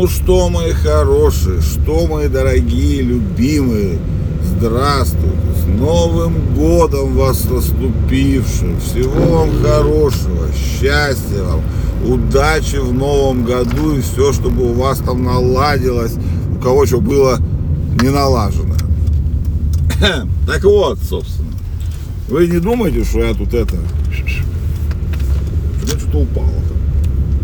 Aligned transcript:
Ну 0.00 0.06
что, 0.06 0.48
мои 0.48 0.72
хорошие, 0.72 1.60
что, 1.60 2.06
мои 2.06 2.26
дорогие, 2.26 3.02
любимые, 3.02 3.98
здравствуйте, 4.42 5.36
с 5.62 5.66
Новым 5.78 6.54
Годом 6.54 7.18
вас 7.18 7.44
наступившим, 7.44 8.80
всего 8.80 9.40
вам 9.40 9.50
хорошего, 9.62 10.48
счастья 10.54 11.42
вам, 11.42 11.60
удачи 12.02 12.76
в 12.76 12.94
Новом 12.94 13.44
году 13.44 13.94
и 13.94 14.00
все, 14.00 14.32
чтобы 14.32 14.70
у 14.70 14.72
вас 14.72 15.00
там 15.00 15.22
наладилось, 15.22 16.14
у 16.56 16.62
кого 16.62 16.86
что 16.86 17.02
было 17.02 17.38
не 18.00 18.08
налажено. 18.08 18.76
Так 20.46 20.64
вот, 20.64 20.98
собственно, 21.06 21.52
вы 22.30 22.46
не 22.46 22.58
думаете, 22.58 23.04
что 23.04 23.22
я 23.22 23.34
тут 23.34 23.52
это, 23.52 23.76
что-то 25.86 26.20
упало 26.20 26.46
там. 26.46 26.78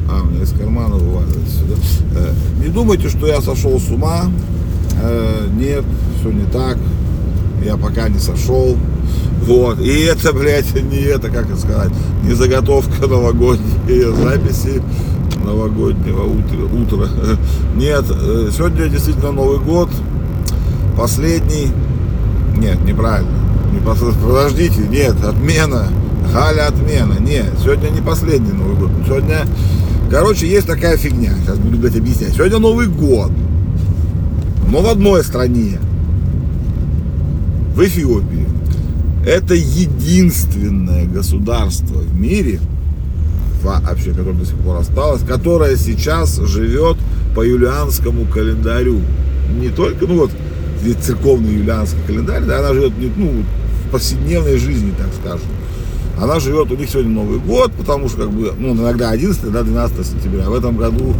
А, 0.08 0.22
у 0.22 0.26
меня 0.26 0.35
из 0.46 0.58
кармана 0.58 0.94
вываливается 0.96 1.58
сюда. 1.58 1.74
Э, 2.16 2.32
Не 2.62 2.68
думайте, 2.68 3.08
что 3.08 3.26
я 3.26 3.40
сошел 3.40 3.78
с 3.80 3.88
ума. 3.90 4.30
Э, 5.02 5.46
Нет, 5.58 5.84
все 6.20 6.30
не 6.30 6.44
так. 6.44 6.78
Я 7.64 7.76
пока 7.76 8.08
не 8.08 8.18
сошел. 8.18 8.76
Вот. 9.46 9.80
И 9.80 10.00
это, 10.04 10.32
блядь, 10.32 10.72
не 10.90 10.98
это, 10.98 11.28
как 11.30 11.46
это 11.46 11.56
сказать, 11.58 11.92
не 12.22 12.32
заготовка 12.34 13.06
новогодней 13.06 14.02
записи 14.22 14.82
новогоднего 15.44 16.24
утра. 16.24 17.08
Нет, 17.76 18.04
э, 18.10 18.50
сегодня 18.56 18.88
действительно 18.88 19.32
Новый 19.32 19.58
год. 19.58 19.90
Последний. 20.96 21.68
Нет, 22.56 22.82
неправильно. 22.84 23.30
Не 23.72 23.78
пос- 23.78 24.14
Подождите, 24.24 24.80
нет, 24.88 25.14
отмена. 25.22 25.88
Галя 26.32 26.68
отмена. 26.68 27.18
Нет, 27.20 27.52
сегодня 27.62 27.88
не 27.90 28.00
последний 28.00 28.52
Новый 28.52 28.76
год. 28.76 28.90
Сегодня, 29.06 29.46
короче, 30.10 30.48
есть 30.48 30.66
такая 30.66 30.96
фигня. 30.96 31.32
Сейчас 31.42 31.58
буду, 31.58 31.78
блядь, 31.78 31.96
объяснять. 31.96 32.34
Сегодня 32.34 32.58
Новый 32.58 32.86
год. 32.86 33.30
Но 34.70 34.80
в 34.80 34.88
одной 34.88 35.22
стране. 35.24 35.78
В 37.74 37.80
Эфиопии. 37.82 38.46
Это 39.26 39.54
единственное 39.54 41.06
государство 41.06 41.98
в 41.98 42.14
мире, 42.14 42.60
вообще, 43.62 44.10
которое 44.10 44.34
до 44.34 44.46
сих 44.46 44.56
пор 44.58 44.76
осталось, 44.76 45.22
которое 45.22 45.76
сейчас 45.76 46.36
живет 46.36 46.96
по 47.34 47.42
юлианскому 47.42 48.24
календарю. 48.26 49.00
Не 49.60 49.68
только, 49.70 50.06
ну 50.06 50.18
вот, 50.18 50.30
церковный 51.02 51.54
юлианский 51.54 51.98
календарь, 52.06 52.44
да, 52.44 52.60
она 52.60 52.72
живет 52.72 52.92
ну, 53.16 53.42
в 53.86 53.90
повседневной 53.90 54.58
жизни, 54.58 54.92
так 54.96 55.08
скажем. 55.20 55.46
Она 56.20 56.40
живет, 56.40 56.70
у 56.70 56.76
них 56.76 56.88
сегодня 56.88 57.12
Новый 57.12 57.38
год, 57.38 57.72
потому 57.72 58.08
что, 58.08 58.22
как 58.22 58.30
бы, 58.30 58.52
ну, 58.58 58.74
иногда 58.74 59.10
11, 59.10 59.52
да, 59.52 59.62
12 59.62 60.06
сентября. 60.06 60.46
А 60.46 60.50
в 60.50 60.54
этом 60.54 60.76
году, 60.76 61.12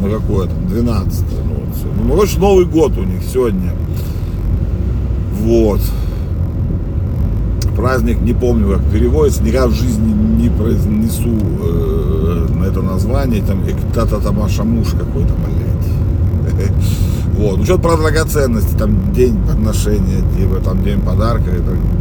ну, 0.00 0.10
какое 0.10 0.46
там, 0.46 0.68
12. 0.68 1.24
Ну, 1.46 1.54
вот, 1.54 1.74
всё. 1.74 1.86
ну, 1.96 2.10
короче, 2.10 2.38
Новый 2.38 2.66
год 2.66 2.92
у 2.98 3.04
них 3.04 3.22
сегодня. 3.22 3.72
Вот. 5.40 5.80
Праздник, 7.74 8.20
не 8.20 8.34
помню, 8.34 8.76
как 8.76 8.84
переводится, 8.92 9.42
никогда 9.42 9.68
в 9.68 9.72
жизни 9.72 10.12
не 10.12 10.50
произнесу 10.50 11.30
э, 11.62 12.46
это 12.68 12.82
название, 12.82 13.42
там, 13.42 13.62
Эктататамашамуш 13.66 14.88
какой-то, 14.88 15.32
блядь. 15.34 16.70
Вот, 17.34 17.64
что 17.64 17.78
про 17.78 17.96
драгоценности, 17.96 18.76
там 18.76 19.12
день 19.12 19.36
подношения, 19.46 20.22
типа 20.36 20.60
там 20.62 20.82
день 20.84 21.00
подарка, 21.00 21.50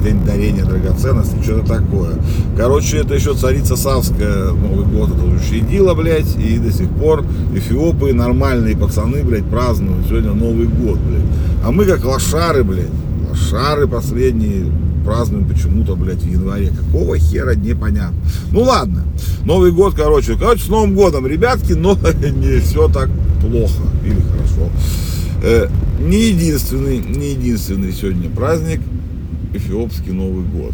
день 0.03 0.24
дарения 0.25 0.66
драгоценностей, 0.66 1.42
что-то 1.42 1.80
такое. 1.80 2.12
Короче, 2.58 2.97
это 2.97 3.16
еще 3.16 3.34
царица 3.34 3.75
Савская 3.75 4.52
Новый 4.52 4.86
год 4.86 5.09
это 5.09 5.24
учредила, 5.24 5.94
блядь, 5.94 6.36
и 6.38 6.58
до 6.59 6.72
сих 6.72 6.90
пор 6.90 7.24
эфиопы, 7.56 8.14
нормальные 8.14 8.75
пацаны, 8.78 9.24
блядь, 9.24 9.46
празднуют 9.46 10.08
сегодня 10.08 10.34
Новый 10.34 10.68
год, 10.68 11.00
блядь. 11.00 11.25
А 11.64 11.72
мы 11.72 11.86
как 11.86 12.03
лошары, 12.03 12.64
блядь, 12.64 12.90
лошары 13.30 13.88
последние 13.88 14.66
празднуем 15.03 15.47
почему-то, 15.47 15.96
блядь, 15.96 16.22
в 16.22 16.30
январе. 16.30 16.70
Какого 16.70 17.18
хера, 17.18 17.56
непонятно. 17.56 18.18
Ну 18.52 18.62
ладно, 18.62 19.03
Новый 19.44 19.72
год, 19.72 19.96
короче. 19.96 20.36
Короче, 20.36 20.66
с 20.66 20.68
Новым 20.68 20.94
годом, 20.94 21.25
ребятки, 21.25 21.74
но 21.74 21.97
не 22.36 22.59
все 22.59 22.88
так 22.88 23.09
плохо 23.41 23.84
или 24.06 24.22
хорошо. 24.22 24.70
Э, 25.44 25.68
не 26.00 26.29
единственный, 26.29 27.00
не 27.00 27.31
единственный 27.31 27.91
сегодня 27.94 28.29
праздник 28.29 28.79
эфиопский 29.53 30.12
Новый 30.12 30.46
год. 30.46 30.74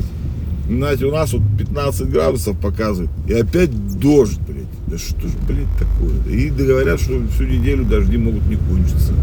Знаете, 0.67 1.05
у 1.05 1.11
нас 1.11 1.31
вот 1.31 1.41
15 1.57 2.09
градусов 2.09 2.59
показывает, 2.59 3.09
и 3.27 3.33
опять 3.33 3.71
дождь, 3.99 4.39
блядь. 4.45 4.65
Да 4.87 4.97
что 4.97 5.27
ж, 5.27 5.31
блядь, 5.47 5.67
такое? 5.79 6.33
И 6.33 6.49
говорят, 6.49 6.99
что 6.99 7.21
всю 7.33 7.43
неделю 7.43 7.85
дожди 7.85 8.17
могут 8.17 8.45
не 8.47 8.57
кончиться. 8.57 9.13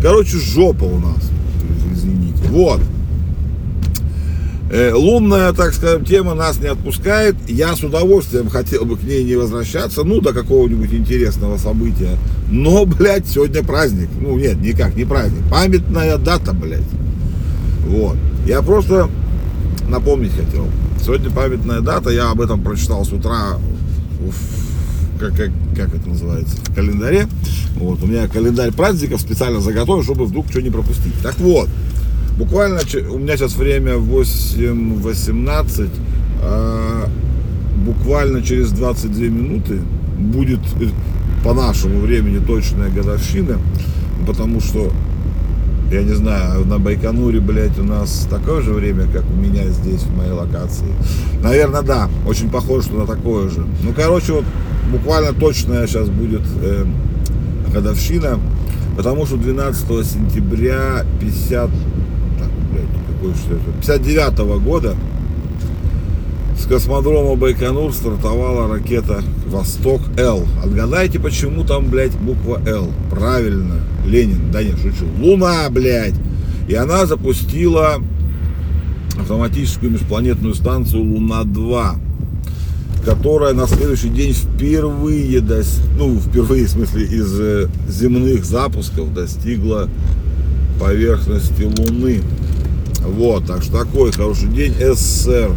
Короче, 0.00 0.38
жопа 0.38 0.84
у 0.84 0.98
нас. 0.98 1.30
Извините. 1.92 2.42
Вот. 2.48 2.80
Э, 4.68 4.92
лунная, 4.92 5.52
так 5.52 5.74
скажем, 5.74 6.04
тема 6.04 6.34
нас 6.34 6.58
не 6.58 6.66
отпускает. 6.66 7.36
Я 7.46 7.76
с 7.76 7.84
удовольствием 7.84 8.48
хотел 8.48 8.84
бы 8.84 8.96
к 8.96 9.02
ней 9.04 9.22
не 9.22 9.36
возвращаться, 9.36 10.02
ну, 10.02 10.20
до 10.20 10.32
какого-нибудь 10.32 10.92
интересного 10.92 11.56
события. 11.56 12.18
Но, 12.50 12.84
блядь, 12.84 13.28
сегодня 13.28 13.62
праздник. 13.62 14.08
Ну, 14.20 14.36
нет, 14.36 14.60
никак 14.60 14.96
не 14.96 15.04
праздник. 15.04 15.42
Памятная 15.50 16.16
дата, 16.18 16.52
блядь. 16.52 16.80
Вот. 17.86 18.16
Я 18.44 18.60
просто 18.62 19.08
напомнить 19.88 20.32
хотел. 20.32 20.66
Сегодня 21.00 21.30
памятная 21.30 21.80
дата, 21.80 22.10
я 22.10 22.30
об 22.30 22.40
этом 22.40 22.60
прочитал 22.60 23.04
с 23.04 23.12
утра 23.12 23.58
в, 24.18 25.20
как, 25.20 25.36
как, 25.36 25.50
как 25.76 25.94
это 25.94 26.08
называется, 26.08 26.56
в 26.56 26.74
календаре. 26.74 27.28
Вот, 27.76 28.02
у 28.02 28.06
меня 28.06 28.26
календарь 28.26 28.72
праздников 28.72 29.20
специально 29.20 29.60
заготовлен, 29.60 30.02
чтобы 30.02 30.24
вдруг 30.24 30.46
что 30.50 30.60
не 30.60 30.70
пропустить. 30.70 31.14
Так 31.22 31.38
вот, 31.38 31.68
буквально, 32.36 32.80
у 33.10 33.18
меня 33.18 33.36
сейчас 33.36 33.56
время 33.56 33.94
8.18, 33.94 35.90
а, 36.42 37.08
буквально 37.84 38.42
через 38.42 38.70
22 38.72 39.24
минуты 39.24 39.80
будет 40.18 40.60
э, 40.80 40.88
по 41.44 41.54
нашему 41.54 42.00
времени 42.00 42.44
точная 42.44 42.90
годовщина, 42.90 43.58
потому 44.26 44.60
что 44.60 44.92
я 45.90 46.02
не 46.02 46.14
знаю, 46.14 46.64
на 46.64 46.78
Байконуре, 46.78 47.38
блядь, 47.40 47.78
у 47.78 47.84
нас 47.84 48.26
такое 48.28 48.60
же 48.60 48.72
время, 48.72 49.06
как 49.12 49.22
у 49.30 49.34
меня 49.34 49.68
здесь, 49.68 50.02
в 50.02 50.16
моей 50.16 50.32
локации. 50.32 50.86
Наверное, 51.42 51.82
да. 51.82 52.08
Очень 52.26 52.50
похоже, 52.50 52.88
что 52.88 52.96
на 52.96 53.06
такое 53.06 53.48
же. 53.48 53.64
Ну, 53.84 53.92
короче, 53.94 54.32
вот 54.32 54.44
буквально 54.90 55.32
точная 55.32 55.86
сейчас 55.86 56.08
будет 56.08 56.42
э, 56.60 56.84
годовщина, 57.72 58.40
потому 58.96 59.26
что 59.26 59.36
12 59.36 59.86
сентября 60.04 61.04
50... 61.20 61.70
Блядь, 62.76 63.06
какой 63.06 63.34
что 63.34 63.54
это? 63.54 63.72
59 63.80 64.62
года 64.62 64.96
с 66.58 66.66
космодрома 66.66 67.36
Байконур 67.36 67.92
стартовала 67.92 68.68
ракета 68.68 69.22
Восток-Л. 69.46 70.44
Отгадайте, 70.62 71.18
почему 71.20 71.64
там, 71.64 71.86
блядь, 71.86 72.16
буква 72.18 72.60
Л? 72.66 72.90
Правильно, 73.10 73.80
Ленин, 74.06 74.50
да 74.52 74.62
нет, 74.62 74.76
шучу. 74.78 75.06
Луна, 75.20 75.68
блядь. 75.70 76.14
И 76.68 76.74
она 76.74 77.06
запустила 77.06 77.98
автоматическую 79.18 79.92
межпланетную 79.92 80.54
станцию 80.54 81.04
Луна-2, 81.04 81.96
которая 83.04 83.54
на 83.54 83.66
следующий 83.66 84.08
день 84.08 84.32
впервые, 84.32 85.42
ну, 85.96 86.18
впервые, 86.18 86.66
в 86.66 86.70
смысле, 86.70 87.04
из 87.04 87.38
э, 87.38 87.68
земных 87.88 88.44
запусков 88.44 89.14
достигла 89.14 89.88
поверхности 90.80 91.62
Луны. 91.62 92.22
Вот, 93.06 93.46
так 93.46 93.62
что 93.62 93.84
такой 93.84 94.12
хороший 94.12 94.48
день. 94.48 94.74
СССР, 94.78 95.52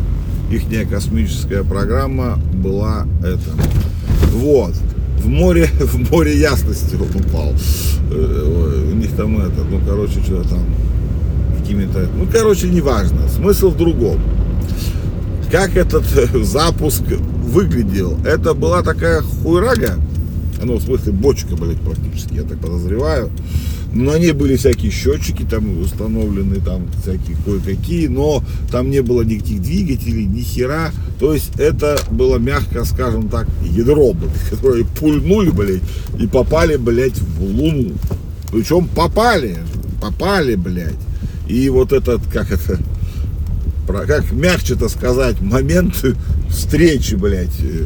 ихняя 0.51 0.85
космическая 0.85 1.63
программа 1.63 2.39
была 2.53 3.05
это. 3.21 3.51
Вот. 4.33 4.73
В 5.23 5.27
море, 5.27 5.65
в 5.79 6.11
море 6.11 6.37
ясности 6.39 6.95
он 6.95 7.21
упал. 7.21 7.53
Э, 8.11 8.91
У 8.91 8.95
них 8.95 9.11
там 9.15 9.39
это, 9.39 9.63
ну, 9.69 9.79
короче, 9.85 10.21
что-то 10.23 10.49
там 10.49 10.65
какими-то, 11.59 12.07
ну, 12.15 12.25
короче, 12.31 12.67
неважно. 12.69 13.27
Смысл 13.27 13.69
в 13.71 13.77
другом. 13.77 14.19
Как 15.51 15.75
этот 15.75 16.05
запуск 16.45 17.03
выглядел? 17.43 18.17
Это 18.25 18.53
была 18.53 18.81
такая 18.83 19.21
хуйрага, 19.21 19.95
ну, 20.63 20.75
в 20.75 20.81
смысле, 20.83 21.11
бочка, 21.13 21.55
блядь, 21.55 21.81
практически, 21.81 22.35
я 22.35 22.43
так 22.43 22.59
подозреваю. 22.59 23.29
На 23.93 24.19
ней 24.19 24.33
были 24.33 24.55
всякие 24.55 24.91
счетчики 24.91 25.43
там 25.43 25.81
установлены, 25.81 26.57
там 26.61 26.87
всякие 27.01 27.35
кое-какие, 27.43 28.07
но 28.07 28.43
там 28.71 28.91
не 28.91 29.01
было 29.01 29.23
никаких 29.23 29.61
двигателей, 29.61 30.25
ни 30.25 30.41
хера. 30.41 30.91
То 31.19 31.33
есть 31.33 31.51
это 31.57 31.99
было, 32.11 32.37
мягко 32.37 32.85
скажем 32.85 33.29
так, 33.29 33.47
ядро, 33.63 34.13
блядь, 34.13 34.31
которое 34.51 34.83
пульнули, 34.85 35.49
блядь, 35.49 35.81
и 36.19 36.27
попали, 36.27 36.75
блядь, 36.75 37.17
в 37.17 37.41
Луну. 37.43 37.93
Причем 38.51 38.87
попали, 38.87 39.57
попали, 40.01 40.55
блядь. 40.55 40.93
И 41.47 41.67
вот 41.69 41.91
этот, 41.91 42.21
как 42.31 42.51
это, 42.51 42.79
про- 43.87 44.05
как 44.05 44.31
мягче-то 44.31 44.87
сказать, 44.87 45.41
момент 45.41 45.95
встречи, 46.49 47.15
блядь, 47.15 47.59
э, 47.63 47.85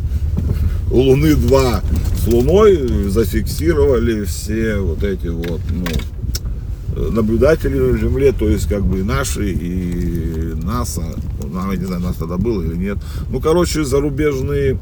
Луны 0.92 1.36
2 1.36 1.82
с 2.24 2.28
Луной 2.28 3.10
зафиксировали 3.10 4.24
все 4.24 4.78
вот 4.78 5.04
эти 5.04 5.28
вот, 5.28 5.62
ну, 5.70 7.12
наблюдатели 7.12 7.78
на 7.78 7.98
Земле, 7.98 8.32
то 8.32 8.48
есть 8.48 8.70
как 8.70 8.84
бы 8.86 9.04
наши 9.04 9.52
и 9.52 10.54
НАСА, 10.64 11.04
ну, 11.42 11.72
я 11.72 11.78
не 11.78 11.86
знаю, 11.86 12.02
нас 12.02 12.16
тогда 12.16 12.38
было 12.38 12.62
или 12.64 12.76
нет. 12.76 12.98
Ну, 13.30 13.42
короче, 13.42 13.84
зарубежные 13.84 14.78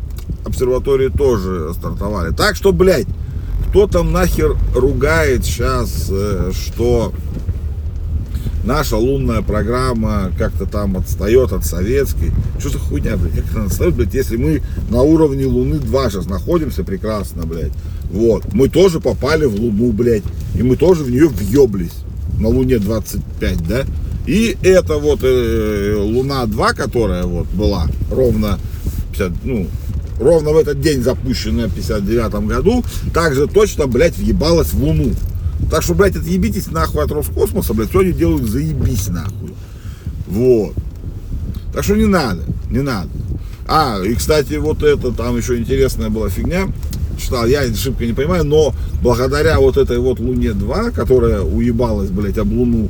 обсерватории 0.45 1.09
тоже 1.09 1.73
стартовали. 1.73 2.31
Так 2.33 2.55
что, 2.55 2.71
блядь, 2.71 3.07
кто 3.69 3.87
там 3.87 4.11
нахер 4.11 4.55
ругает 4.75 5.45
сейчас, 5.45 6.09
э, 6.11 6.51
что 6.53 7.13
наша 8.63 8.97
лунная 8.97 9.41
программа 9.41 10.31
как-то 10.37 10.65
там 10.65 10.97
отстает 10.97 11.51
от 11.51 11.65
советской. 11.65 12.31
Что 12.59 12.69
за 12.69 12.79
хуйня, 12.79 13.17
блядь, 13.17 13.35
как 13.35 13.55
она 13.55 13.65
отстает, 13.65 13.95
блядь, 13.95 14.13
если 14.13 14.37
мы 14.37 14.61
на 14.89 15.01
уровне 15.01 15.45
Луны 15.45 15.79
2 15.79 16.09
сейчас 16.09 16.25
находимся 16.25 16.83
прекрасно, 16.83 17.45
блядь. 17.45 17.73
Вот, 18.11 18.53
мы 18.53 18.69
тоже 18.69 18.99
попали 18.99 19.45
в 19.45 19.55
Луну, 19.55 19.91
блядь, 19.91 20.23
и 20.55 20.63
мы 20.63 20.75
тоже 20.75 21.03
в 21.03 21.11
нее 21.11 21.27
въеблись 21.27 21.93
на 22.39 22.49
Луне 22.49 22.79
25, 22.79 23.67
да? 23.67 23.85
И 24.27 24.55
это 24.61 24.97
вот 24.97 25.19
э, 25.23 25.95
Луна 25.97 26.45
2, 26.45 26.73
которая 26.73 27.23
вот 27.23 27.47
была 27.47 27.87
ровно 28.11 28.59
50, 29.11 29.31
ну, 29.43 29.67
ровно 30.19 30.51
в 30.51 30.57
этот 30.57 30.79
день 30.81 31.01
запущенная 31.01 31.67
в 31.67 31.73
59 31.73 32.47
году, 32.47 32.83
также 33.13 33.47
точно, 33.47 33.87
блядь, 33.87 34.17
въебалась 34.17 34.73
в 34.73 34.83
Луну. 34.83 35.11
Так 35.69 35.83
что, 35.83 35.93
блядь, 35.93 36.15
отъебитесь 36.15 36.67
нахуй 36.71 37.03
от 37.03 37.11
Роскосмоса, 37.11 37.73
блядь, 37.73 37.89
что 37.89 37.99
они 37.99 38.11
делают, 38.11 38.49
заебись 38.49 39.07
нахуй. 39.07 39.53
Вот. 40.27 40.73
Так 41.73 41.83
что 41.83 41.95
не 41.95 42.05
надо, 42.05 42.43
не 42.69 42.81
надо. 42.81 43.09
А, 43.67 44.01
и, 44.03 44.13
кстати, 44.15 44.55
вот 44.55 44.83
это, 44.83 45.11
там 45.11 45.37
еще 45.37 45.57
интересная 45.57 46.09
была 46.09 46.29
фигня, 46.29 46.67
читал, 47.17 47.45
я 47.45 47.61
ошибка 47.61 48.05
не 48.05 48.13
понимаю, 48.13 48.43
но 48.43 48.73
благодаря 49.01 49.59
вот 49.59 49.77
этой 49.77 49.97
вот 49.99 50.19
Луне-2, 50.19 50.91
которая 50.91 51.41
уебалась, 51.41 52.09
блядь, 52.09 52.37
об 52.37 52.51
Луну, 52.51 52.89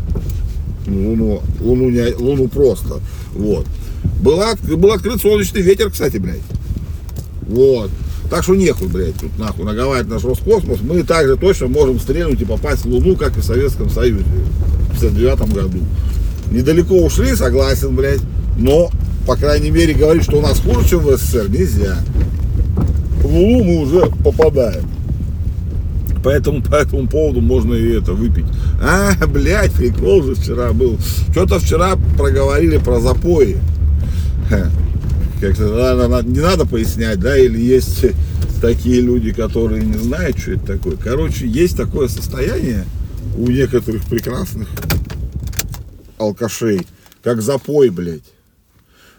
Луну, 0.87 1.43
Луну, 1.59 1.89
не, 1.89 2.13
Луну 2.15 2.47
просто, 2.47 2.99
вот, 3.33 3.67
был, 4.21 4.41
был 4.77 4.91
открыт 4.91 5.21
солнечный 5.21 5.61
ветер, 5.61 5.91
кстати, 5.91 6.17
блядь. 6.17 6.41
Вот. 7.47 7.91
Так 8.31 8.43
что 8.43 8.55
нехуй, 8.55 8.87
блядь, 8.87 9.15
тут 9.15 9.37
нахуй 9.37 9.65
наговаривать 9.65 10.09
наш 10.09 10.23
Роскосмос. 10.23 10.79
Мы 10.79 11.03
также 11.03 11.35
точно 11.35 11.67
можем 11.67 11.99
стрельнуть 11.99 12.41
и 12.41 12.45
попасть 12.45 12.85
в 12.85 12.87
Луну, 12.87 13.17
как 13.17 13.37
и 13.37 13.41
в 13.41 13.43
Советском 13.43 13.89
Союзе 13.89 14.23
в 14.23 14.91
59 15.01 15.53
году. 15.53 15.79
Недалеко 16.49 16.95
ушли, 16.95 17.35
согласен, 17.35 17.93
блядь. 17.93 18.21
Но, 18.57 18.89
по 19.27 19.35
крайней 19.35 19.69
мере, 19.69 19.93
говорить, 19.93 20.23
что 20.23 20.37
у 20.37 20.41
нас 20.41 20.61
хуже, 20.61 20.87
чем 20.87 20.99
в 20.99 21.17
СССР, 21.17 21.49
нельзя. 21.49 21.97
В 23.21 23.25
Луну 23.25 23.63
мы 23.65 23.81
уже 23.81 24.09
попадаем. 24.23 24.85
Поэтому 26.23 26.63
по 26.63 26.75
этому 26.75 27.09
поводу 27.09 27.41
можно 27.41 27.73
и 27.73 27.97
это 27.97 28.13
выпить. 28.13 28.45
А, 28.81 29.11
блядь, 29.27 29.73
прикол 29.73 30.23
же 30.23 30.35
вчера 30.35 30.71
был. 30.71 30.97
Что-то 31.31 31.59
вчера 31.59 31.97
проговорили 32.17 32.77
про 32.77 33.01
запои 33.01 33.57
как-то 35.41 36.21
не 36.23 36.39
надо 36.39 36.67
пояснять, 36.67 37.19
да, 37.19 37.37
или 37.37 37.59
есть 37.59 38.05
такие 38.61 39.01
люди, 39.01 39.33
которые 39.33 39.83
не 39.83 39.97
знают, 39.97 40.37
что 40.37 40.51
это 40.51 40.77
такое. 40.77 40.95
Короче, 40.95 41.47
есть 41.47 41.75
такое 41.75 42.07
состояние 42.07 42.85
у 43.35 43.47
некоторых 43.47 44.05
прекрасных 44.05 44.69
алкашей, 46.19 46.85
как 47.23 47.41
запой, 47.41 47.89
блядь. 47.89 48.31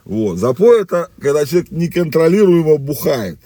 Вот. 0.04 0.38
Запой 0.38 0.82
это, 0.82 1.10
когда 1.20 1.44
человек 1.44 1.72
неконтролируемо 1.72 2.78
бухает, 2.78 3.38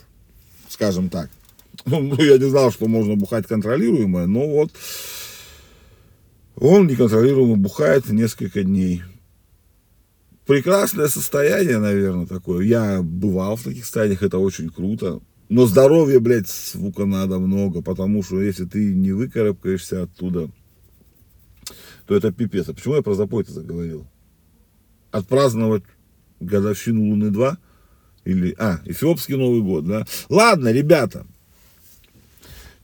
скажем 0.68 1.08
так. 1.08 1.30
Ну, 1.86 2.20
я 2.20 2.36
не 2.36 2.50
знал, 2.50 2.72
что 2.72 2.88
можно 2.88 3.14
бухать 3.14 3.46
контролируемо, 3.46 4.26
но 4.26 4.46
вот 4.46 4.70
он 6.56 6.88
неконтролируемо 6.88 7.56
бухает 7.56 8.08
несколько 8.10 8.64
дней 8.64 9.02
прекрасное 10.46 11.08
состояние, 11.08 11.78
наверное, 11.78 12.26
такое. 12.26 12.64
Я 12.64 13.02
бывал 13.02 13.56
в 13.56 13.64
таких 13.64 13.84
состояниях, 13.84 14.22
это 14.22 14.38
очень 14.38 14.70
круто. 14.70 15.20
Но 15.48 15.66
здоровья, 15.66 16.18
блядь, 16.18 16.48
звука 16.48 17.04
надо 17.04 17.38
много, 17.38 17.82
потому 17.82 18.22
что 18.22 18.40
если 18.40 18.64
ты 18.64 18.94
не 18.94 19.12
выкарабкаешься 19.12 20.04
оттуда, 20.04 20.50
то 22.06 22.16
это 22.16 22.32
пипец. 22.32 22.68
А 22.68 22.74
почему 22.74 22.96
я 22.96 23.02
про 23.02 23.14
запой-то 23.14 23.52
заговорил? 23.52 24.06
Отпраздновать 25.10 25.84
годовщину 26.40 27.10
Луны 27.10 27.30
2? 27.30 27.58
Или, 28.24 28.56
а, 28.58 28.80
Эфиопский 28.84 29.36
Новый 29.36 29.62
год, 29.62 29.86
да? 29.86 30.04
Ладно, 30.28 30.72
ребята, 30.72 31.26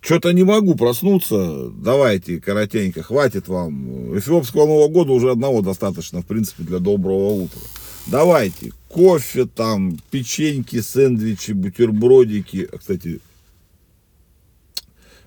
что-то 0.02 0.32
не 0.32 0.42
могу 0.42 0.74
проснуться. 0.74 1.70
Давайте, 1.70 2.40
коротенько, 2.40 3.02
хватит 3.02 3.46
вам. 3.46 4.18
Эфиопского 4.18 4.66
Нового 4.66 4.88
года 4.88 5.12
уже 5.12 5.30
одного 5.30 5.62
достаточно, 5.62 6.22
в 6.22 6.26
принципе, 6.26 6.64
для 6.64 6.80
доброго 6.80 7.30
утра. 7.30 7.60
Давайте, 8.08 8.72
кофе 8.88 9.46
там, 9.46 9.96
печеньки, 10.10 10.80
сэндвичи, 10.80 11.52
бутербродики. 11.52 12.68
А, 12.70 12.78
кстати, 12.78 13.20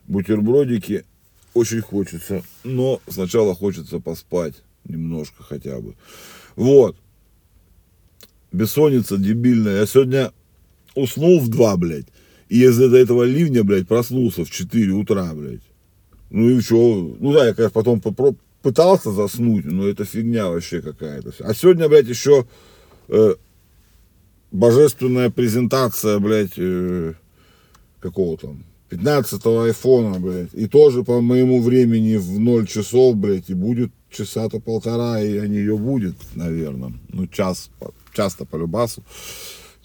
бутербродики 0.08 1.06
очень 1.54 1.82
хочется. 1.82 2.44
Но 2.66 3.00
сначала 3.08 3.56
хочется 3.56 4.00
поспать 4.02 4.56
немножко 4.84 5.42
хотя 5.42 5.80
бы. 5.80 5.96
Вот. 6.58 6.98
Бессонница 8.52 9.18
дебильная. 9.18 9.80
Я 9.80 9.86
сегодня 9.86 10.34
уснул 10.96 11.40
в 11.40 11.48
два, 11.48 11.78
блядь. 11.78 12.08
И 12.50 12.64
из-за 12.64 12.96
этого 12.96 13.24
ливня, 13.24 13.64
блядь, 13.64 13.88
проснулся 13.88 14.46
в 14.46 14.52
4 14.52 14.92
утра, 14.92 15.34
блядь. 15.34 15.64
Ну 16.30 16.50
и 16.50 16.62
что? 16.62 17.16
Ну 17.20 17.34
да, 17.34 17.48
я, 17.48 17.54
конечно, 17.54 17.82
потом 17.82 18.02
пытался 18.62 19.12
заснуть, 19.12 19.66
но 19.66 19.88
это 19.88 20.06
фигня 20.06 20.50
вообще 20.50 20.82
какая-то. 20.82 21.34
А 21.40 21.54
сегодня, 21.54 21.88
блядь, 21.88 22.08
еще 22.08 22.46
э, 23.08 23.36
божественная 24.52 25.30
презентация, 25.30 26.20
блядь, 26.20 26.58
э, 26.58 27.14
какого 28.00 28.38
там, 28.38 28.64
15-го 28.90 29.62
айфона, 29.64 30.20
блядь. 30.20 30.54
И 30.54 30.68
тоже 30.68 31.04
по 31.04 31.22
моему 31.22 31.62
времени 31.62 32.16
в 32.18 32.40
0 32.40 32.68
часов, 32.68 33.16
блядь, 33.16 33.50
и 33.50 33.54
будет 33.54 33.92
часа-то 34.12 34.60
полтора, 34.60 35.22
и 35.22 35.38
они 35.38 35.58
ее 35.58 35.78
будет, 35.78 36.16
наверное. 36.36 36.94
Ну, 37.10 37.28
час, 37.28 37.70
часто 38.14 38.46
по 38.46 38.56
любасу. 38.56 39.04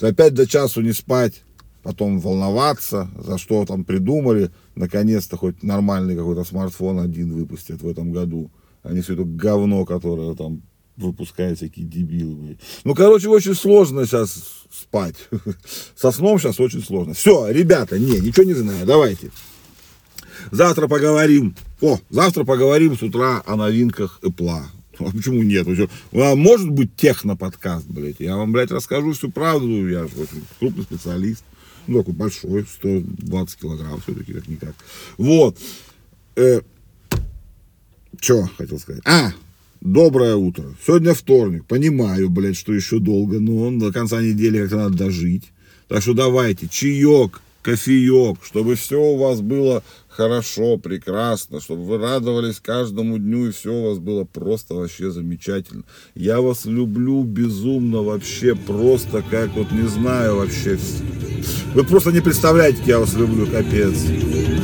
Опять 0.00 0.35
до 0.35 0.47
часу 0.47 0.81
не 0.81 0.93
спать 0.93 1.43
потом 1.83 2.19
волноваться, 2.21 3.11
за 3.19 3.39
что 3.39 3.65
там 3.65 3.85
придумали. 3.85 4.51
Наконец-то 4.75 5.37
хоть 5.37 5.63
нормальный 5.63 6.17
какой-то 6.17 6.45
смартфон 6.45 7.01
один 7.01 7.33
выпустят 7.33 7.83
в 7.83 7.89
этом 7.89 8.13
году. 8.13 8.51
А 8.83 8.93
не 8.93 9.01
все 9.01 9.15
это 9.15 9.25
говно, 9.25 9.85
которое 9.85 10.35
там 10.35 10.63
выпускают 10.97 11.59
всякие 11.59 11.87
дебилы. 11.87 12.59
Ну, 12.85 12.95
короче, 12.95 13.29
очень 13.29 13.55
сложно 13.55 14.07
сейчас 14.07 14.67
спать. 14.71 15.17
Со 15.97 16.11
сном 16.13 16.39
сейчас 16.39 16.61
очень 16.61 16.83
сложно. 16.83 17.15
Все, 17.15 17.49
ребята, 17.51 17.99
не, 17.99 18.21
ничего 18.21 18.45
не 18.45 18.55
знаю, 18.55 18.87
давайте. 18.87 19.31
Завтра 20.51 20.89
поговорим. 20.89 21.55
О, 21.81 21.99
завтра 22.11 22.45
поговорим 22.45 22.97
с 22.97 23.03
утра 23.03 23.43
о 23.47 23.57
новинках 23.57 24.21
Apple. 24.23 24.63
А 24.99 25.11
почему 25.11 25.43
нет? 25.43 25.67
Может 26.13 26.71
быть 26.71 26.95
техно-подкаст, 26.95 27.87
блядь. 27.87 28.21
Я 28.21 28.37
вам, 28.37 28.53
блядь, 28.53 28.71
расскажу 28.71 29.13
всю 29.13 29.31
правду. 29.31 29.89
Я 29.89 30.07
же 30.07 30.15
очень 30.19 30.45
крупный 30.59 30.85
специалист. 30.85 31.45
Ну, 31.87 31.99
такой 31.99 32.15
большой, 32.15 32.65
120 32.65 33.59
килограмм 33.59 34.01
все-таки, 34.01 34.33
как-никак. 34.33 34.75
Вот. 35.17 35.59
Э, 36.37 36.61
что 38.21 38.49
хотел 38.59 38.79
сказать? 38.79 39.03
А, 39.07 39.33
доброе 39.81 40.37
утро. 40.37 40.65
Сегодня 40.85 41.15
вторник. 41.15 41.65
Понимаю, 41.67 42.29
блядь, 42.29 42.57
что 42.57 42.73
еще 42.73 42.99
долго, 42.99 43.41
но 43.41 43.71
до 43.71 43.93
конца 43.93 44.21
недели 44.21 44.61
как-то 44.61 44.77
надо 44.77 44.97
дожить. 44.97 45.51
Так 45.89 46.03
что 46.03 46.15
давайте, 46.15 46.69
чаек, 46.69 47.41
кофеек, 47.62 48.38
чтобы 48.43 48.75
все 48.75 49.00
у 49.00 49.17
вас 49.17 49.40
было 49.40 49.83
хорошо, 50.09 50.76
прекрасно, 50.76 51.61
чтобы 51.61 51.85
вы 51.85 51.99
радовались 51.99 52.61
каждому 52.61 53.19
дню, 53.19 53.49
и 53.49 53.52
все 53.52 53.73
у 53.73 53.88
вас 53.88 53.99
было 53.99 54.25
просто 54.25 54.75
вообще 54.75 55.11
замечательно. 55.11 55.85
Я 56.14 56.40
вас 56.40 56.64
люблю 56.64 57.23
безумно 57.23 58.02
вообще, 58.02 58.55
просто 58.55 59.23
как 59.31 59.50
вот 59.55 59.71
не 59.73 59.87
знаю 59.88 60.37
вообще. 60.37 60.79
Вы 61.75 61.85
просто 61.85 62.12
не 62.12 62.21
представляете, 62.21 62.79
как 62.79 62.87
я 62.87 62.99
вас 62.99 63.14
люблю, 63.14 63.47
капец. 63.47 64.60